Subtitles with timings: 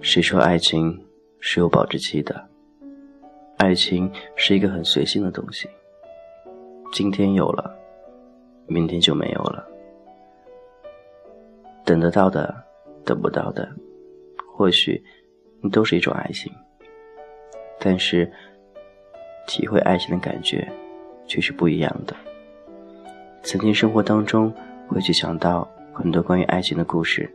[0.00, 1.06] 谁说爱情
[1.38, 2.48] 是有保质期的？
[3.58, 5.68] 爱情是一个很随性的东西，
[6.92, 7.76] 今天有了，
[8.66, 9.68] 明天就没有了。
[11.84, 12.54] 等得到的，
[13.04, 13.68] 等不到的，
[14.56, 15.02] 或许
[15.70, 16.50] 都是一种爱情，
[17.78, 18.32] 但是
[19.48, 20.70] 体会爱情的感觉
[21.26, 22.14] 却是不一样的。
[23.42, 24.54] 曾经生活当中
[24.86, 27.28] 会去想到很多关于爱情的故事。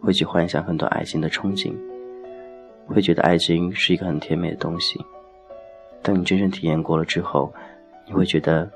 [0.00, 1.72] 会去幻想很多爱情的憧憬，
[2.86, 5.04] 会觉得爱情是一个很甜美的东西。
[6.02, 7.52] 当你真正体验过了之后，
[8.06, 8.70] 你会觉得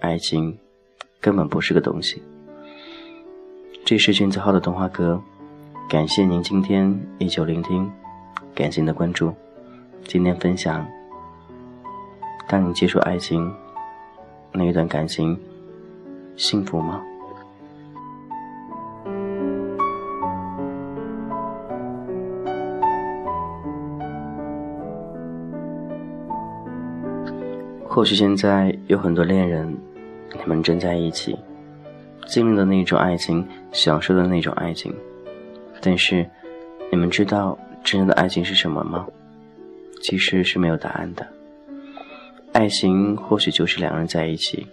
[0.00, 0.54] 爱情
[1.18, 2.22] 根本不是个东西。
[3.86, 5.18] 这是君子号的童话歌，
[5.88, 7.90] 感谢您今天依旧聆听，
[8.54, 9.32] 感谢您的关注。
[10.04, 10.86] 今天分享：
[12.48, 13.52] 当你接触爱情，
[14.52, 15.36] 那一段感情
[16.36, 17.02] 幸福吗？
[27.88, 29.76] 或许现在有很多恋人，
[30.34, 31.36] 你们正在一起，
[32.26, 34.94] 经历的那种爱情，享受的那种爱情，
[35.80, 36.24] 但是，
[36.92, 39.04] 你们知道真正的爱情是什么吗？
[40.02, 41.26] 其实是没有答案的。
[42.56, 44.66] 爱情或许就是两人在一起，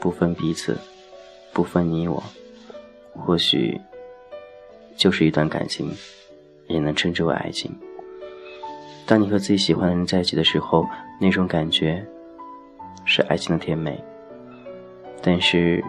[0.00, 0.76] 不分彼此，
[1.52, 2.20] 不分你我，
[3.12, 3.80] 或许
[4.96, 5.96] 就是一段感情，
[6.66, 7.72] 也能称之为爱情。
[9.06, 10.84] 当你和自己喜欢的人在一起的时候，
[11.20, 12.04] 那种感觉。
[13.06, 13.98] 是爱情的甜美，
[15.22, 15.82] 但是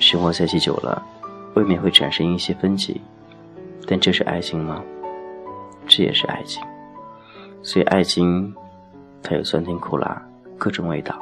[0.00, 1.00] 生活在一起久了，
[1.54, 3.00] 未免会产生一些分歧。
[3.86, 4.82] 但这是爱情吗？
[5.86, 6.62] 这也是爱情。
[7.62, 8.52] 所以爱情，
[9.22, 10.22] 它有酸甜苦辣
[10.62, 11.18] 各种味道。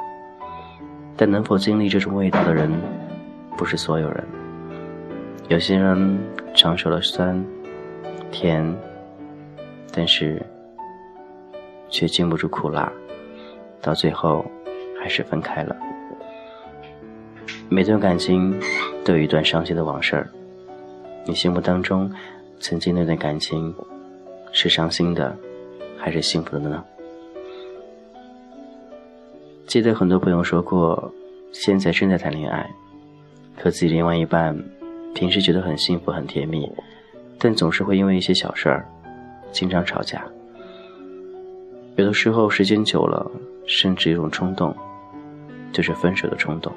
[1.17, 2.69] 但能否经历这种味道的人，
[3.57, 4.23] 不是所有人。
[5.47, 6.19] 有些人
[6.53, 7.43] 尝受了酸、
[8.31, 8.63] 甜，
[9.91, 10.39] 但是
[11.89, 12.91] 却经不住苦辣，
[13.81, 14.45] 到最后。
[15.03, 15.75] 还是分开了。
[17.67, 18.55] 每段感情
[19.03, 20.29] 都有一段伤心的往事儿。
[21.25, 22.07] 你心目当中，
[22.59, 23.73] 曾经那段感情，
[24.51, 25.35] 是伤心的，
[25.97, 26.85] 还是幸福的呢？
[29.71, 31.09] 记得很多朋友说过，
[31.53, 32.69] 现在正在谈恋爱，
[33.55, 34.53] 和自己另外一半，
[35.15, 36.69] 平时觉得很幸福、很甜蜜，
[37.39, 38.85] 但总是会因为一些小事儿，
[39.53, 40.25] 经常吵架。
[41.95, 43.25] 有的时候时间久了，
[43.65, 44.75] 甚至一种冲动。
[45.71, 46.69] 就是分手的冲动，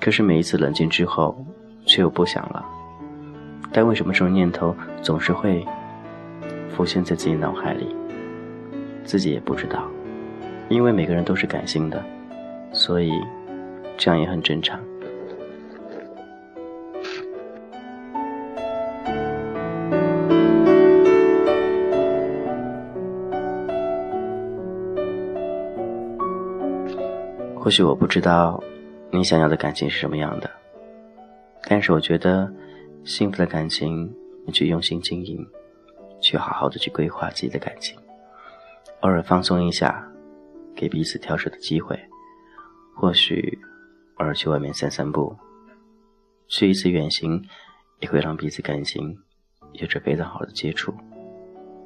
[0.00, 1.36] 可是每一次冷静之后，
[1.84, 2.64] 却又不想了。
[3.72, 4.72] 但为什么这种念头
[5.02, 5.66] 总是会
[6.68, 7.92] 浮现在自己脑海里？
[9.04, 9.90] 自己也不知道。
[10.70, 12.00] 因为每个人都是感性的，
[12.72, 13.10] 所以
[13.98, 14.80] 这样也很正常。
[27.56, 28.62] 或许我不知道
[29.10, 30.48] 你想要的感情是什么样的，
[31.68, 32.50] 但是我觉得
[33.04, 34.12] 幸福的感情，
[34.46, 35.44] 你去用心经营，
[36.20, 37.98] 去好好的去规划自己的感情，
[39.00, 40.09] 偶尔放松一下，
[40.74, 41.98] 给彼此调试的机会，
[42.94, 43.58] 或许
[44.16, 45.36] 偶尔去外面散散步，
[46.48, 47.42] 去一次远行，
[48.00, 49.16] 也会让彼此感情
[49.72, 50.94] 有着非常好的接触，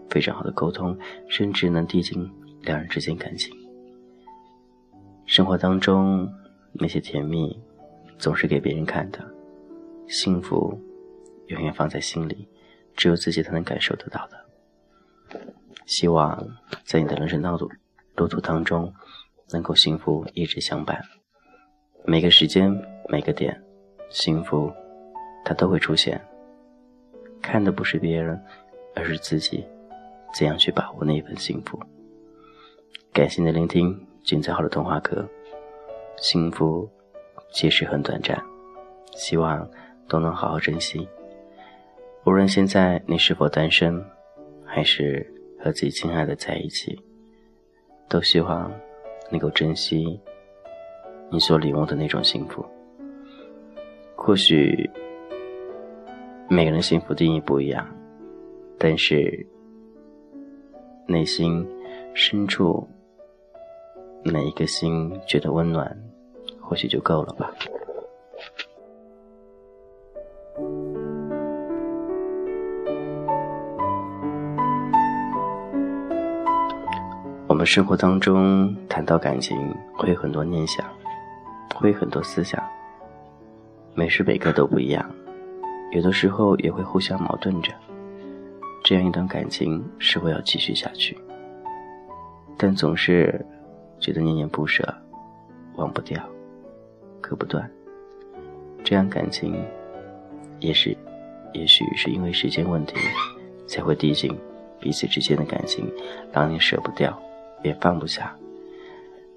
[0.09, 2.31] 非常好的沟通，甚至能递进
[2.63, 3.55] 两人之间感情。
[5.27, 6.29] 生活当中
[6.73, 7.61] 那些甜蜜，
[8.19, 9.21] 总是给别人看的；
[10.07, 10.79] 幸福，
[11.47, 12.49] 永远放在心里，
[12.95, 14.45] 只有自己才能感受得到的。
[15.87, 16.47] 希望
[16.85, 17.71] 在你的人生道路
[18.17, 18.93] 路途当中，
[19.51, 21.01] 能够幸福一直相伴。
[22.05, 22.71] 每个时间，
[23.09, 23.63] 每个点，
[24.11, 24.73] 幸福，
[25.45, 26.21] 它都会出现。
[27.43, 28.41] 看的不是别人，
[28.95, 29.65] 而是自己，
[30.35, 31.79] 怎样去把握那一份幸福。
[33.13, 34.07] 感谢你的聆听。
[34.25, 35.29] 精彩好的童话歌，
[36.17, 36.89] 幸福
[37.53, 38.43] 其实很短暂，
[39.13, 39.69] 希望
[40.09, 41.07] 都能好好珍惜。
[42.25, 44.03] 无论现在你是否单身，
[44.65, 45.31] 还是
[45.63, 46.99] 和自己亲爱的在一起，
[48.15, 48.71] 都希望
[49.29, 50.21] 能够珍惜
[51.33, 52.65] 你所领悟的那种幸福。
[54.15, 54.89] 或许
[56.49, 57.85] 每个人幸福定义不一样，
[58.79, 59.45] 但是
[61.09, 61.67] 内心
[62.15, 62.89] 深处。
[64.23, 66.01] 每一个心觉得温暖，
[66.61, 67.53] 或许就够了吧。
[77.55, 79.57] 我们生活当中谈到感情，
[79.93, 80.85] 会有很多念想，
[81.73, 82.61] 会有很多思想，
[83.95, 85.09] 每时每刻都不一样，
[85.93, 87.73] 有的时候也会互相矛盾着。
[88.83, 91.17] 这样一段感情是否要继续下去？
[92.59, 93.47] 但总是
[94.01, 94.93] 觉得念念不舍，
[95.77, 96.21] 忘不掉，
[97.21, 97.71] 割不断。
[98.83, 99.65] 这样感情
[100.59, 100.91] 也是，
[101.53, 102.97] 也许是因为时间问题，
[103.69, 104.37] 才会递进
[104.81, 105.89] 彼此之间的感情，
[106.33, 107.17] 让你舍不掉。
[107.65, 108.37] 也放不下，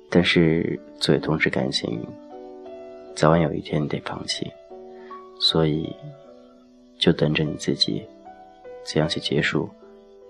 [0.10, 2.06] 但是作为同志感情，
[3.16, 4.52] 早晚有一天你得放弃，
[5.40, 5.96] 所以
[7.00, 8.06] 就等着你自己
[8.84, 9.68] 怎样去结束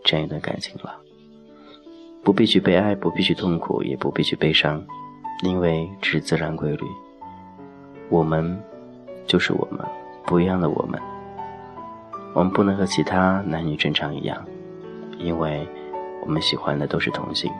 [0.05, 0.95] 这样一段感情了。
[2.23, 4.85] 不必去悲哀，不必去痛苦，也不必去悲伤，
[5.43, 6.85] 因为这是自然规律。
[8.09, 8.61] 我们
[9.25, 9.79] 就是我们，
[10.25, 11.01] 不一样的我们。
[12.33, 14.45] 我们不能和其他男女正常一样，
[15.17, 15.67] 因为
[16.21, 17.51] 我们喜欢的都是同性。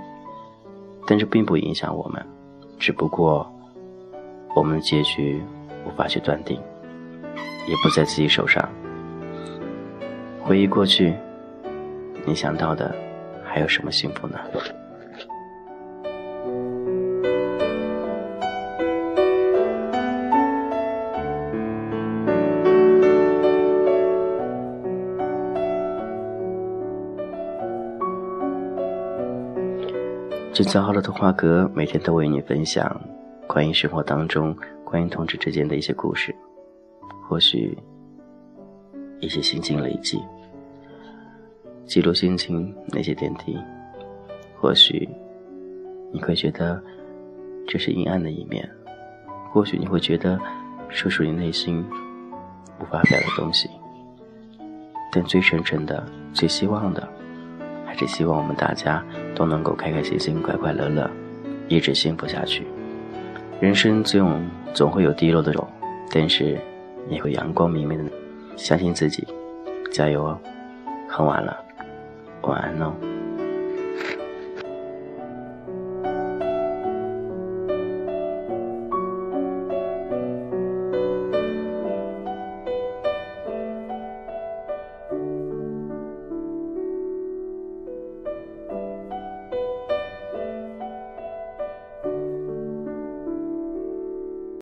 [1.07, 2.24] 但这并不影响我们，
[2.77, 3.50] 只不过
[4.54, 5.42] 我们的结局
[5.86, 6.59] 无法去断定，
[7.68, 8.69] 也不在自己手上。
[10.44, 11.13] 回忆过去，
[12.25, 12.94] 你想到的
[13.45, 14.38] 还有什么幸福呢？
[30.57, 33.00] 制造好了的画格，每天都为你分享
[33.45, 36.36] 关于生活当中、关于同志之间的一些故事，
[37.30, 37.77] 或许
[39.19, 40.19] 一些心情累积，
[41.86, 43.56] 记录心情那些点滴，
[44.59, 45.07] 或许
[46.12, 46.81] 你会觉得
[47.68, 48.68] 这是阴暗的一面，
[49.51, 50.39] 或许你会觉得
[50.89, 51.86] 说出你内心
[52.80, 53.69] 无法表的东西，
[55.12, 57.07] 但最真诚的、最希望的。
[57.98, 59.04] 只希望我们大家
[59.36, 61.10] 都能够开开心心、快快乐乐，
[61.68, 62.66] 一直幸福下去。
[63.60, 65.68] 人生总总会有低落的时候，
[66.12, 66.58] 但是
[67.10, 68.04] 也会阳光明媚的。
[68.56, 69.28] 相信自己，
[69.92, 70.40] 加油哦！
[71.08, 71.58] 很晚了，
[72.42, 72.94] 晚安哦。